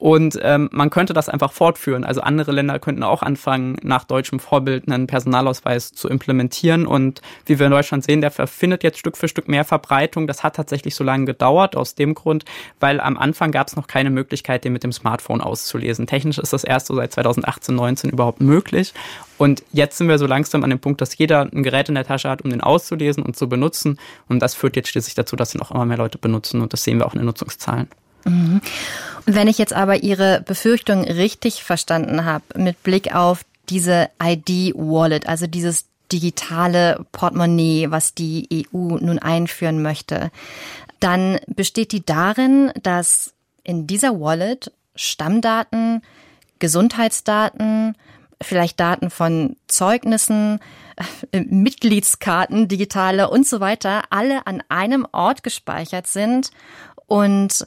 [0.00, 2.04] Und ähm, man könnte das einfach fortführen.
[2.04, 6.86] Also andere Länder könnten auch anfangen, nach deutschem Vorbild einen Personalausweis zu implementieren.
[6.86, 10.26] Und wie wir in Deutschland sehen, der findet jetzt Stück für Stück mehr Verbreitung.
[10.26, 12.46] Das hat tatsächlich so lange gedauert, aus dem Grund,
[12.80, 16.06] weil am Anfang gab es noch keine Möglichkeit, den mit dem Smartphone auszulesen.
[16.06, 18.94] Technisch ist das erst so seit 2018, 19 überhaupt möglich.
[19.36, 22.06] Und jetzt sind wir so langsam an dem Punkt, dass jeder ein Gerät in der
[22.06, 23.98] Tasche hat, um den auszulesen und zu benutzen.
[24.28, 26.62] Und das führt jetzt schließlich dazu, dass ihn auch immer mehr Leute benutzen.
[26.62, 27.88] Und das sehen wir auch in den Nutzungszahlen.
[28.24, 28.60] Mhm.
[29.26, 35.28] Und wenn ich jetzt aber Ihre Befürchtung richtig verstanden habe, mit Blick auf diese ID-Wallet,
[35.28, 40.30] also dieses digitale Portemonnaie, was die EU nun einführen möchte,
[40.98, 46.02] dann besteht die darin, dass in dieser Wallet Stammdaten,
[46.58, 47.94] Gesundheitsdaten,
[48.42, 50.60] vielleicht Daten von Zeugnissen,
[51.32, 56.50] äh, Mitgliedskarten, digitale und so weiter, alle an einem Ort gespeichert sind
[57.06, 57.66] und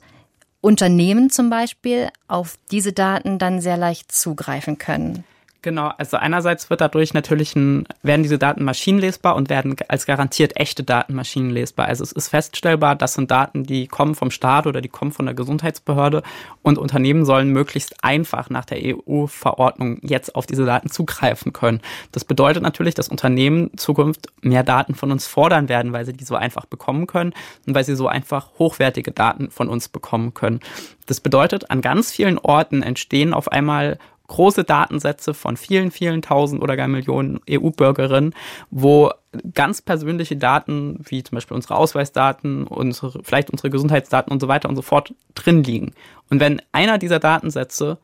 [0.63, 5.25] Unternehmen zum Beispiel auf diese Daten dann sehr leicht zugreifen können.
[5.63, 10.57] Genau, also einerseits wird dadurch natürlich ein, werden diese Daten maschinenlesbar und werden als garantiert
[10.57, 11.85] echte Daten maschinenlesbar.
[11.85, 15.25] Also es ist feststellbar, das sind Daten, die kommen vom Staat oder die kommen von
[15.25, 16.21] der Gesundheitsbehörde
[16.63, 21.79] und Unternehmen sollen möglichst einfach nach der EU-Verordnung jetzt auf diese Daten zugreifen können.
[22.11, 26.25] Das bedeutet natürlich, dass Unternehmen Zukunft mehr Daten von uns fordern werden, weil sie die
[26.25, 27.33] so einfach bekommen können
[27.65, 30.59] und weil sie so einfach hochwertige Daten von uns bekommen können.
[31.05, 36.61] Das bedeutet, an ganz vielen Orten entstehen auf einmal große Datensätze von vielen, vielen tausend
[36.61, 38.33] oder gar Millionen EU-Bürgerinnen,
[38.71, 39.11] wo
[39.53, 44.69] ganz persönliche Daten, wie zum Beispiel unsere Ausweisdaten, unsere, vielleicht unsere Gesundheitsdaten und so weiter
[44.69, 45.91] und so fort drin liegen.
[46.29, 47.97] Und wenn einer dieser Datensätze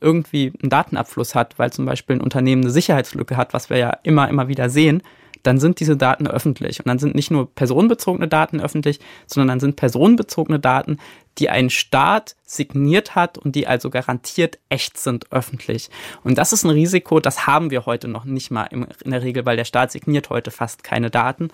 [0.00, 3.98] irgendwie einen Datenabfluss hat, weil zum Beispiel ein Unternehmen eine Sicherheitslücke hat, was wir ja
[4.02, 5.02] immer, immer wieder sehen,
[5.44, 6.80] dann sind diese Daten öffentlich.
[6.80, 10.98] Und dann sind nicht nur personenbezogene Daten öffentlich, sondern dann sind personenbezogene Daten,
[11.38, 15.90] die ein Staat signiert hat und die also garantiert echt sind öffentlich.
[16.22, 19.44] Und das ist ein Risiko, das haben wir heute noch nicht mal in der Regel,
[19.44, 21.48] weil der Staat signiert heute fast keine Daten.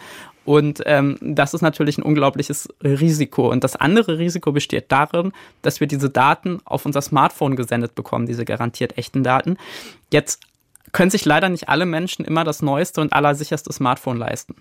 [0.44, 3.50] Und ähm, das ist natürlich ein unglaubliches Risiko.
[3.50, 8.26] Und das andere Risiko besteht darin, dass wir diese Daten auf unser Smartphone gesendet bekommen,
[8.26, 9.56] diese garantiert echten Daten.
[10.12, 10.40] Jetzt
[10.92, 14.56] können sich leider nicht alle Menschen immer das neueste und allersicherste Smartphone leisten.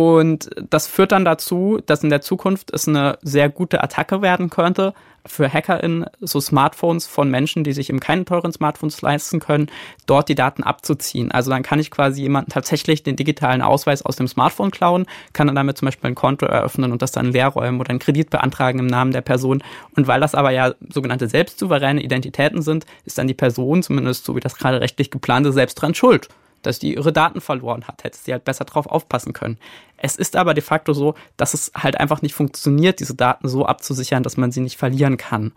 [0.00, 4.48] Und das führt dann dazu, dass in der Zukunft es eine sehr gute Attacke werden
[4.48, 4.94] könnte,
[5.26, 9.70] für HackerInnen so Smartphones von Menschen, die sich eben keine teuren Smartphones leisten können,
[10.06, 11.30] dort die Daten abzuziehen.
[11.30, 15.48] Also dann kann ich quasi jemanden tatsächlich den digitalen Ausweis aus dem Smartphone klauen, kann
[15.48, 18.30] dann damit zum Beispiel ein Konto eröffnen und das dann leer räumen oder einen Kredit
[18.30, 19.62] beantragen im Namen der Person.
[19.96, 24.34] Und weil das aber ja sogenannte selbstsouveräne Identitäten sind, ist dann die Person, zumindest so
[24.34, 26.30] wie das gerade rechtlich geplante, selbst dran schuld
[26.62, 29.58] dass die ihre Daten verloren hat, hätte sie halt besser drauf aufpassen können.
[29.96, 33.66] Es ist aber de facto so, dass es halt einfach nicht funktioniert, diese Daten so
[33.66, 35.52] abzusichern, dass man sie nicht verlieren kann.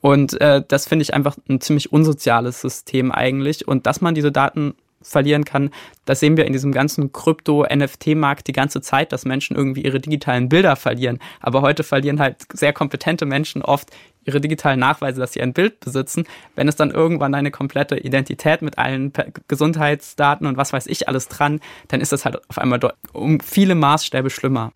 [0.00, 3.66] Und äh, das finde ich einfach ein ziemlich unsoziales System eigentlich.
[3.66, 4.74] Und dass man diese Daten
[5.06, 5.70] verlieren kann.
[6.04, 10.48] Das sehen wir in diesem ganzen Krypto-NFT-Markt die ganze Zeit, dass Menschen irgendwie ihre digitalen
[10.48, 11.18] Bilder verlieren.
[11.40, 13.90] Aber heute verlieren halt sehr kompetente Menschen oft
[14.24, 16.24] ihre digitalen Nachweise, dass sie ein Bild besitzen.
[16.54, 19.12] Wenn es dann irgendwann eine komplette Identität mit allen
[19.48, 22.80] Gesundheitsdaten und was weiß ich alles dran, dann ist das halt auf einmal
[23.12, 24.72] um viele Maßstäbe schlimmer.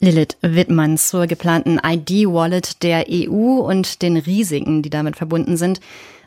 [0.00, 5.80] Lilith Wittmann zur geplanten ID-Wallet der EU und den Risiken, die damit verbunden sind.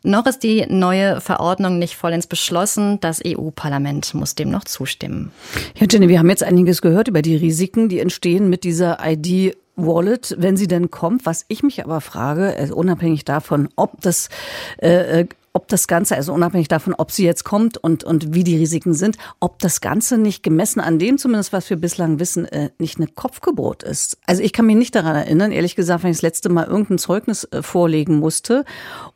[0.04, 3.00] Noch ist die neue Verordnung nicht vollends beschlossen.
[3.02, 5.32] Das EU-Parlament muss dem noch zustimmen.
[5.78, 9.58] Ja, Jenny, wir haben jetzt einiges gehört über die Risiken, die entstehen mit dieser ID
[9.76, 11.26] Wallet, wenn sie denn kommt.
[11.26, 14.30] Was ich mich aber frage, also unabhängig davon, ob das
[14.82, 18.44] äh, äh ob das Ganze, also unabhängig davon, ob sie jetzt kommt und, und wie
[18.44, 22.46] die Risiken sind, ob das Ganze nicht gemessen an dem zumindest, was wir bislang wissen,
[22.46, 24.18] äh, nicht eine Kopfgeburt ist.
[24.26, 26.98] Also ich kann mich nicht daran erinnern, ehrlich gesagt, wenn ich das letzte Mal irgendein
[26.98, 28.66] Zeugnis äh, vorlegen musste.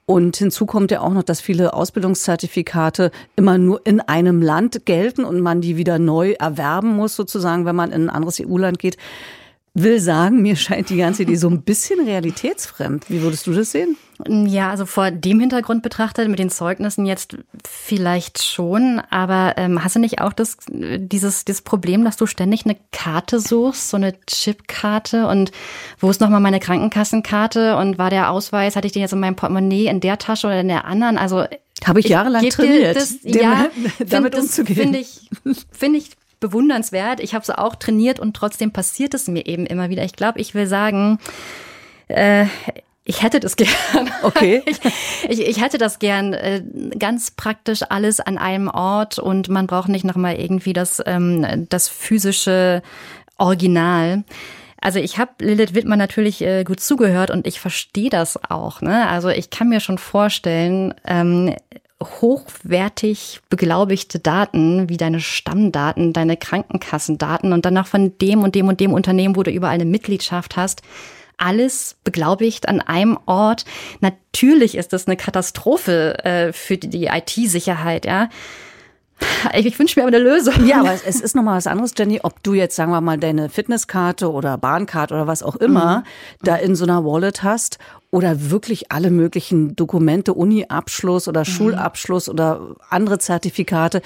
[0.06, 5.24] Und hinzu kommt ja auch noch, dass viele Ausbildungszertifikate immer nur in einem Land gelten
[5.24, 8.98] und man die wieder neu erwerben muss, sozusagen, wenn man in ein anderes EU-Land geht
[9.76, 13.10] will sagen, mir scheint die ganze Idee so ein bisschen realitätsfremd.
[13.10, 13.98] Wie würdest du das sehen?
[14.28, 19.96] Ja, also vor dem Hintergrund betrachtet, mit den Zeugnissen jetzt vielleicht schon, aber ähm, hast
[19.96, 24.14] du nicht auch das, dieses, dieses Problem, dass du ständig eine Karte suchst, so eine
[24.28, 25.52] Chipkarte und
[26.00, 29.36] wo ist nochmal meine Krankenkassenkarte und war der Ausweis, hatte ich den jetzt in meinem
[29.36, 31.18] Portemonnaie in der Tasche oder in der anderen?
[31.18, 31.46] Also
[31.84, 33.70] habe ich jahrelang ich trainiert, das, ja,
[34.08, 34.78] damit umzugehen.
[34.78, 35.30] Finde ich,
[35.72, 36.12] finde ich
[36.44, 37.22] bewundernswert.
[37.22, 40.04] Ich habe es auch trainiert und trotzdem passiert es mir eben immer wieder.
[40.04, 41.20] Ich glaube, ich will sagen,
[42.10, 42.46] äh,
[43.06, 44.12] ich hätte das gern.
[44.24, 44.62] Okay.
[44.66, 44.80] Ich,
[45.30, 46.62] ich, ich hätte das gern äh,
[47.00, 51.88] ganz praktisch alles an einem Ort und man braucht nicht nochmal irgendwie das, ähm, das
[51.88, 52.84] physische
[53.38, 54.26] Original.
[54.82, 58.82] Also ich habe Lilith Wittmann natürlich äh, gut zugehört und ich verstehe das auch.
[58.82, 59.08] Ne?
[59.08, 61.56] Also ich kann mir schon vorstellen, ähm,
[62.02, 68.68] hochwertig beglaubigte Daten, wie deine Stammdaten, deine Krankenkassendaten und dann noch von dem und dem
[68.68, 70.82] und dem Unternehmen, wo du überall eine Mitgliedschaft hast,
[71.38, 73.66] alles beglaubigt an einem Ort.
[74.02, 78.30] Natürlich ist das eine Katastrophe äh, für die IT-Sicherheit, ja.
[79.54, 80.66] Ich, ich wünsche mir aber eine Lösung.
[80.66, 83.50] Ja, aber es ist nochmal was anderes, Jenny, ob du jetzt, sagen wir mal, deine
[83.50, 86.04] Fitnesskarte oder Bahnkarte oder was auch immer mhm.
[86.44, 87.78] da in so einer Wallet hast
[88.12, 91.46] oder wirklich alle möglichen Dokumente, Uni-Abschluss oder mhm.
[91.46, 94.02] Schulabschluss oder andere Zertifikate.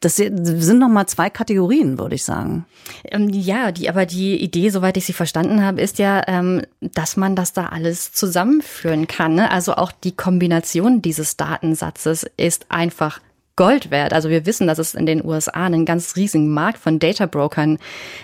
[0.00, 2.64] Das sind noch mal zwei Kategorien, würde ich sagen.
[3.04, 7.18] Ähm, ja, die, aber die Idee, soweit ich sie verstanden habe, ist ja, ähm, dass
[7.18, 9.34] man das da alles zusammenführen kann.
[9.34, 9.50] Ne?
[9.50, 13.20] Also auch die Kombination dieses Datensatzes ist einfach
[13.60, 14.14] Gold wert.
[14.14, 17.76] Also wir wissen, dass es in den USA einen ganz riesigen Markt von Data Brokern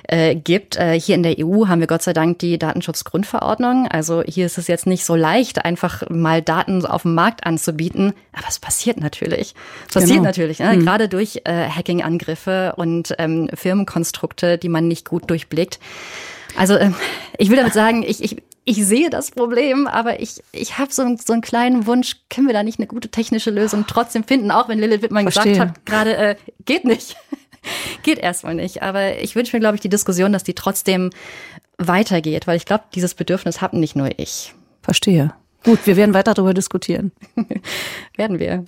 [0.04, 0.76] äh, gibt.
[0.76, 3.86] Äh, hier in der EU haben wir Gott sei Dank die Datenschutzgrundverordnung.
[3.86, 8.14] Also hier ist es jetzt nicht so leicht, einfach mal Daten auf dem Markt anzubieten.
[8.32, 9.54] Aber es passiert natürlich.
[9.88, 10.22] Es passiert genau.
[10.22, 10.72] natürlich, ne?
[10.72, 10.80] mhm.
[10.80, 15.78] gerade durch äh, Hacking-Angriffe und ähm, Firmenkonstrukte, die man nicht gut durchblickt.
[16.56, 16.92] Also äh,
[17.36, 21.02] ich will damit sagen, ich, ich, ich sehe das Problem, aber ich, ich habe so,
[21.24, 24.68] so einen kleinen Wunsch, können wir da nicht eine gute technische Lösung trotzdem finden, auch
[24.68, 25.52] wenn Lilith Wittmann Verstehe.
[25.52, 27.16] gesagt hat, gerade äh, geht nicht.
[28.02, 28.82] geht erstmal nicht.
[28.82, 31.10] Aber ich wünsche mir, glaube ich, die Diskussion, dass die trotzdem
[31.78, 34.52] weitergeht, weil ich glaube, dieses Bedürfnis haben nicht nur ich.
[34.82, 35.32] Verstehe.
[35.62, 37.12] Gut, wir werden weiter darüber diskutieren.
[38.16, 38.64] werden wir.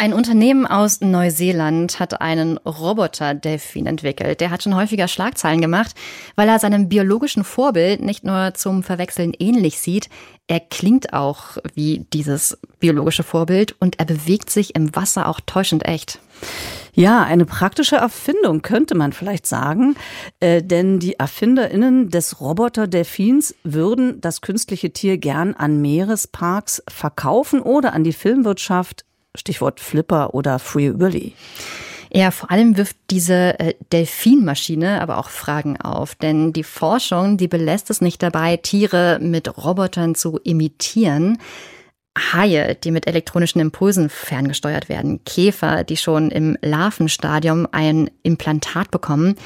[0.00, 4.40] Ein Unternehmen aus Neuseeland hat einen Roboter-Delfin entwickelt.
[4.40, 5.94] Der hat schon häufiger Schlagzeilen gemacht,
[6.36, 10.08] weil er seinem biologischen Vorbild nicht nur zum Verwechseln ähnlich sieht,
[10.50, 15.86] er klingt auch wie dieses biologische Vorbild und er bewegt sich im Wasser auch täuschend
[15.86, 16.18] echt.
[16.94, 19.96] Ja, eine praktische Erfindung könnte man vielleicht sagen,
[20.40, 27.92] äh, denn die Erfinderinnen des Roboter-Delfins würden das künstliche Tier gern an Meeresparks verkaufen oder
[27.92, 29.04] an die Filmwirtschaft
[29.36, 31.34] Stichwort Flipper oder Free Willy.
[32.12, 37.46] Ja, vor allem wirft diese äh, Delfinmaschine aber auch Fragen auf, denn die Forschung, die
[37.46, 41.38] belässt es nicht dabei, Tiere mit Robotern zu imitieren.
[42.18, 49.36] Haie, die mit elektronischen Impulsen ferngesteuert werden, Käfer, die schon im Larvenstadium ein Implantat bekommen.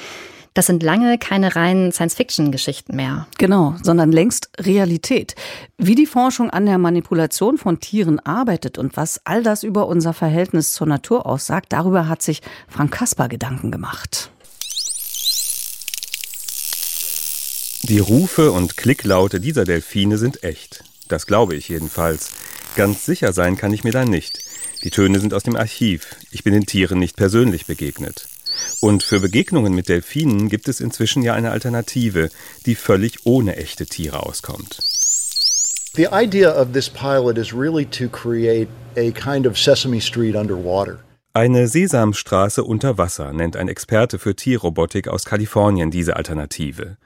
[0.54, 3.26] Das sind lange keine reinen Science-Fiction-Geschichten mehr.
[3.38, 5.34] Genau, sondern längst Realität.
[5.78, 10.12] Wie die Forschung an der Manipulation von Tieren arbeitet und was all das über unser
[10.12, 14.30] Verhältnis zur Natur aussagt, darüber hat sich Frank Kasper Gedanken gemacht.
[17.82, 20.84] Die Rufe und Klicklaute dieser Delfine sind echt.
[21.08, 22.30] Das glaube ich jedenfalls.
[22.76, 24.38] Ganz sicher sein kann ich mir da nicht.
[24.84, 26.14] Die Töne sind aus dem Archiv.
[26.30, 28.28] Ich bin den Tieren nicht persönlich begegnet.
[28.80, 32.30] Und für Begegnungen mit Delfinen gibt es inzwischen ja eine Alternative,
[32.66, 34.78] die völlig ohne echte Tiere auskommt.
[35.96, 40.98] The idea of this pilot is really to create a kind of Sesame Street underwater.
[41.36, 46.96] Eine Sesamstraße unter Wasser nennt ein Experte für Tierrobotik aus Kalifornien diese Alternative.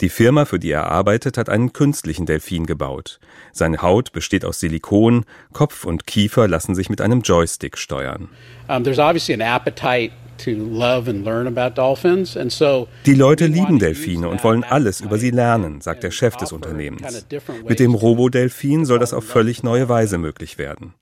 [0.00, 3.18] Die Firma, für die er arbeitet, hat einen künstlichen Delfin gebaut.
[3.50, 8.28] Seine Haut besteht aus Silikon, Kopf und Kiefer lassen sich mit einem Joystick steuern.
[8.68, 10.12] Um, there's obviously an appetite
[13.06, 17.26] die Leute lieben Delfine und wollen alles über sie lernen, sagt der Chef des Unternehmens.
[17.66, 20.94] Mit dem Robodelfin soll das auf völlig neue Weise möglich werden.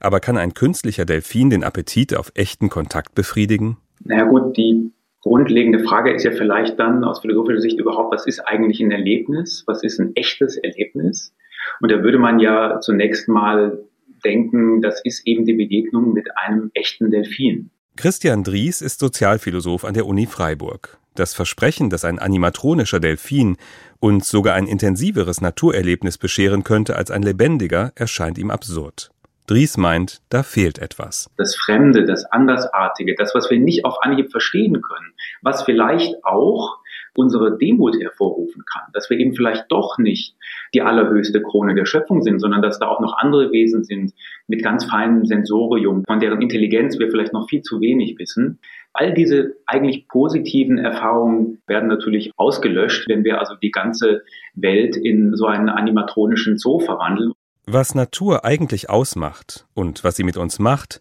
[0.00, 3.78] Aber kann ein künstlicher Delfin den Appetit auf echten Kontakt befriedigen?
[4.04, 4.92] Na ja, gut, die
[5.22, 9.64] grundlegende Frage ist ja vielleicht dann aus philosophischer Sicht überhaupt, was ist eigentlich ein Erlebnis?
[9.66, 11.34] Was ist ein echtes Erlebnis?
[11.80, 13.78] Und da würde man ja zunächst mal
[14.24, 17.70] denken, das ist eben die Begegnung mit einem echten Delfin.
[17.96, 20.98] Christian Dries ist Sozialphilosoph an der Uni Freiburg.
[21.14, 23.58] Das Versprechen, dass ein animatronischer Delfin
[24.00, 29.10] uns sogar ein intensiveres Naturerlebnis bescheren könnte als ein lebendiger, erscheint ihm absurd.
[29.46, 31.28] Dries meint, da fehlt etwas.
[31.36, 36.78] Das Fremde, das Andersartige, das, was wir nicht auf Anhieb verstehen können, was vielleicht auch
[37.16, 40.34] unsere Demut hervorrufen kann, dass wir eben vielleicht doch nicht
[40.74, 44.12] die allerhöchste Krone der Schöpfung sind, sondern dass da auch noch andere Wesen sind
[44.46, 48.58] mit ganz feinem Sensorium, von deren Intelligenz wir vielleicht noch viel zu wenig wissen.
[48.94, 54.22] All diese eigentlich positiven Erfahrungen werden natürlich ausgelöscht, wenn wir also die ganze
[54.54, 57.32] Welt in so einen animatronischen Zoo verwandeln.
[57.66, 61.00] Was Natur eigentlich ausmacht und was sie mit uns macht,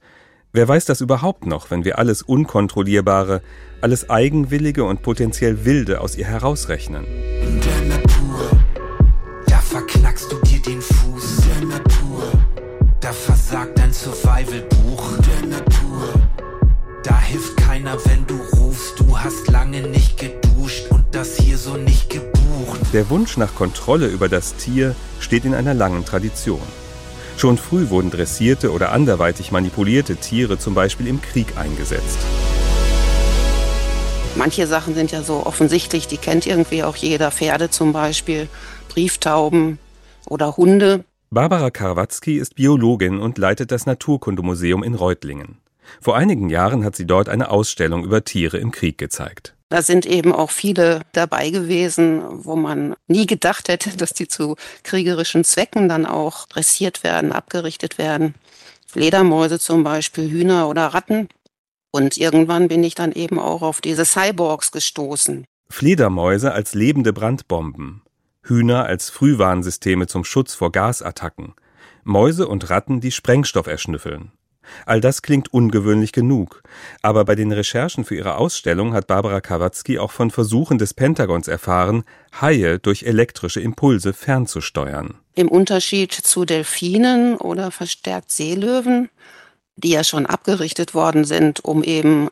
[0.53, 3.41] wer weiß das überhaupt noch, wenn wir alles Unkontrollierbare,
[3.81, 7.05] alles Eigenwillige und potenziell Wilde aus ihr herausrechnen?
[7.41, 8.51] Der Natur,
[9.47, 11.41] da verknackst du dir den Fuß.
[11.47, 12.23] Der Natur,
[12.99, 15.17] da versagt dein Survival-Buch.
[15.17, 16.09] Der Natur,
[17.03, 18.99] da hilft keiner, wenn du rufst.
[18.99, 22.79] Du hast lange nicht geduscht und das hier so nicht gebucht.
[22.93, 26.61] Der Wunsch nach Kontrolle über das Tier steht in einer langen Tradition.
[27.41, 32.19] Schon früh wurden dressierte oder anderweitig manipulierte Tiere zum Beispiel im Krieg eingesetzt.
[34.35, 37.31] Manche Sachen sind ja so offensichtlich, die kennt irgendwie auch jeder.
[37.31, 38.47] Pferde zum Beispiel,
[38.89, 39.79] Brieftauben
[40.27, 41.03] oder Hunde.
[41.31, 45.57] Barbara Karwatzki ist Biologin und leitet das Naturkundemuseum in Reutlingen.
[45.99, 49.55] Vor einigen Jahren hat sie dort eine Ausstellung über Tiere im Krieg gezeigt.
[49.71, 54.57] Da sind eben auch viele dabei gewesen, wo man nie gedacht hätte, dass die zu
[54.83, 58.35] kriegerischen Zwecken dann auch dressiert werden, abgerichtet werden.
[58.85, 61.29] Fledermäuse zum Beispiel, Hühner oder Ratten.
[61.91, 65.45] Und irgendwann bin ich dann eben auch auf diese Cyborgs gestoßen.
[65.69, 68.01] Fledermäuse als lebende Brandbomben,
[68.43, 71.53] Hühner als Frühwarnsysteme zum Schutz vor Gasattacken,
[72.03, 74.33] Mäuse und Ratten, die Sprengstoff erschnüffeln.
[74.85, 76.63] All das klingt ungewöhnlich genug,
[77.01, 81.47] aber bei den Recherchen für ihre Ausstellung hat Barbara Kawatzki auch von Versuchen des Pentagons
[81.47, 82.03] erfahren,
[82.39, 85.15] Haie durch elektrische Impulse fernzusteuern.
[85.35, 89.09] Im Unterschied zu Delfinen oder verstärkt Seelöwen,
[89.75, 92.29] die ja schon abgerichtet worden sind, um eben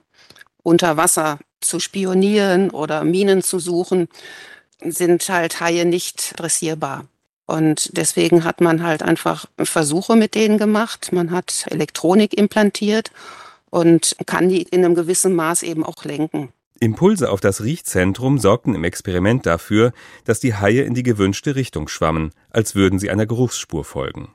[0.64, 4.08] unter Wasser zu spionieren oder Minen zu suchen,
[4.82, 7.06] sind halt Haie nicht dressierbar.
[7.50, 11.12] Und deswegen hat man halt einfach Versuche mit denen gemacht.
[11.14, 13.10] Man hat Elektronik implantiert
[13.72, 16.50] und kann die in einem gewissen Maß eben auch lenken.
[16.80, 19.94] Impulse auf das Riechzentrum sorgten im Experiment dafür,
[20.26, 24.30] dass die Haie in die gewünschte Richtung schwammen, als würden sie einer Geruchsspur folgen.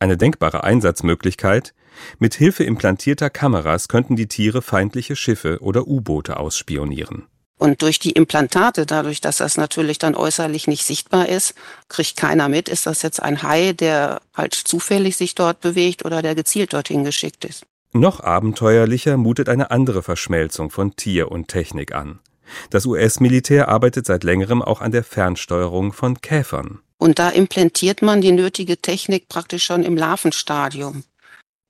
[0.00, 1.74] Eine denkbare Einsatzmöglichkeit?
[2.18, 7.28] Mit Hilfe implantierter Kameras könnten die Tiere feindliche Schiffe oder U-Boote ausspionieren.
[7.58, 11.54] Und durch die Implantate, dadurch, dass das natürlich dann äußerlich nicht sichtbar ist,
[11.88, 16.22] kriegt keiner mit, ist das jetzt ein Hai, der halt zufällig sich dort bewegt oder
[16.22, 17.66] der gezielt dorthin geschickt ist.
[17.92, 22.20] Noch abenteuerlicher mutet eine andere Verschmelzung von Tier und Technik an.
[22.70, 26.78] Das US-Militär arbeitet seit längerem auch an der Fernsteuerung von Käfern.
[26.96, 31.04] Und da implantiert man die nötige Technik praktisch schon im Larvenstadium.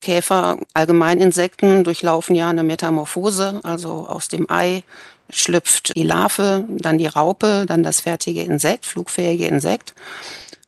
[0.01, 4.85] Käfer, Allgemeininsekten, durchlaufen ja eine Metamorphose, also aus dem Ei
[5.31, 9.95] schlüpft die Larve, dann die Raupe, dann das fertige Insekt, flugfähige Insekt.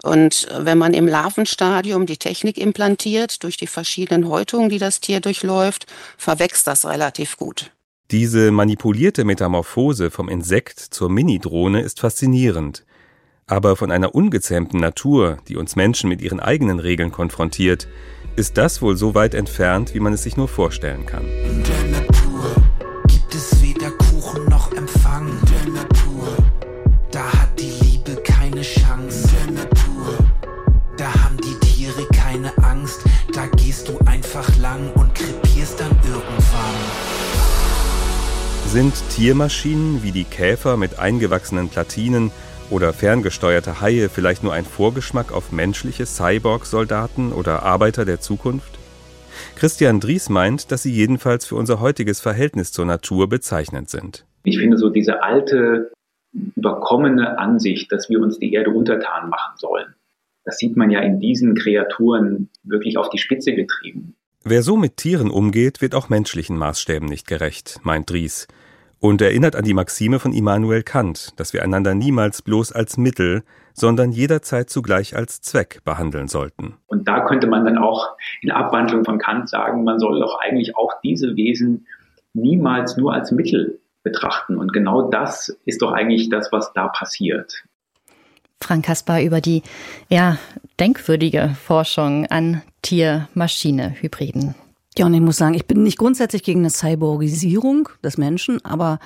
[0.02, 5.20] Und wenn man im Larvenstadium die Technik implantiert, durch die verschiedenen Häutungen, die das Tier
[5.20, 7.70] durchläuft, verwächst das relativ gut.
[8.10, 12.84] Diese manipulierte Metamorphose vom Insekt zur Mini-Drohne ist faszinierend.
[13.46, 17.88] Aber von einer ungezähmten Natur, die uns Menschen mit ihren eigenen Regeln konfrontiert,
[18.36, 21.24] ist das wohl so weit entfernt, wie man es sich nur vorstellen kann.
[38.72, 42.30] Sind Tiermaschinen wie die Käfer mit eingewachsenen Platinen
[42.70, 48.78] oder ferngesteuerte Haie vielleicht nur ein Vorgeschmack auf menschliche Cyborg-Soldaten oder Arbeiter der Zukunft?
[49.56, 54.24] Christian Dries meint, dass sie jedenfalls für unser heutiges Verhältnis zur Natur bezeichnend sind.
[54.44, 55.90] Ich finde so diese alte,
[56.32, 59.96] überkommene Ansicht, dass wir uns die Erde untertan machen sollen,
[60.44, 64.14] das sieht man ja in diesen Kreaturen wirklich auf die Spitze getrieben.
[64.44, 68.46] Wer so mit Tieren umgeht, wird auch menschlichen Maßstäben nicht gerecht, meint Dries
[69.00, 73.42] und erinnert an die Maxime von Immanuel Kant, dass wir einander niemals bloß als Mittel,
[73.72, 76.74] sondern jederzeit zugleich als Zweck behandeln sollten.
[76.86, 80.76] Und da könnte man dann auch in Abwandlung von Kant sagen, man soll doch eigentlich
[80.76, 81.86] auch diese Wesen
[82.34, 84.56] niemals nur als Mittel betrachten.
[84.56, 87.64] Und genau das ist doch eigentlich das, was da passiert.
[88.62, 89.62] Frank Kaspar über die
[90.08, 90.36] ja,
[90.78, 94.54] denkwürdige Forschung an Tier-Maschine-Hybriden.
[94.98, 98.98] Ja, und ich muss sagen, ich bin nicht grundsätzlich gegen eine Cyborgisierung des Menschen, aber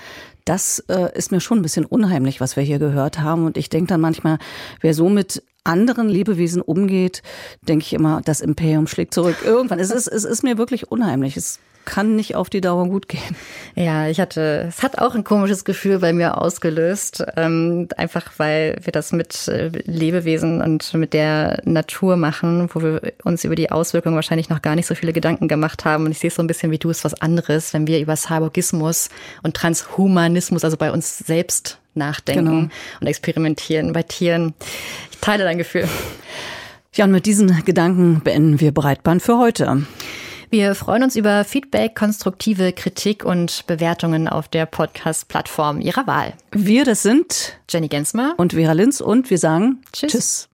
[0.46, 3.44] das äh, ist mir schon ein bisschen unheimlich, was wir hier gehört haben.
[3.44, 4.38] Und ich denke dann manchmal,
[4.80, 7.22] wer so mit anderen Lebewesen umgeht,
[7.62, 9.36] denke ich immer, das Imperium schlägt zurück.
[9.44, 9.78] Irgendwann.
[9.78, 11.36] Es ist, es ist mir wirklich unheimlich.
[11.36, 13.36] Es kann nicht auf die Dauer gut gehen.
[13.74, 18.78] Ja, ich hatte, es hat auch ein komisches Gefühl bei mir ausgelöst, ähm, einfach weil
[18.82, 23.70] wir das mit äh, Lebewesen und mit der Natur machen, wo wir uns über die
[23.70, 26.06] Auswirkungen wahrscheinlich noch gar nicht so viele Gedanken gemacht haben.
[26.06, 28.16] Und ich sehe es so ein bisschen wie du, es was anderes, wenn wir über
[28.16, 29.08] Cyborgismus
[29.42, 32.68] und Transhumanismus, also bei uns selbst nachdenken genau.
[33.00, 34.54] und experimentieren bei Tieren.
[35.10, 35.88] Ich teile dein Gefühl.
[36.94, 39.84] Ja, und mit diesen Gedanken beenden wir Breitband für heute.
[40.50, 46.34] Wir freuen uns über Feedback, konstruktive Kritik und Bewertungen auf der Podcast-Plattform Ihrer Wahl.
[46.52, 50.12] Wir, das sind Jenny Gensmer und Vera Linz und wir sagen Tschüss.
[50.12, 50.48] Tschüss.